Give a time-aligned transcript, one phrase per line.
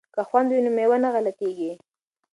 [0.13, 1.71] که خوند وي نو مېوه نه غلطیږي.